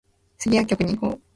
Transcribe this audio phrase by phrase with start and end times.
[0.39, 1.21] スギ薬局に行こう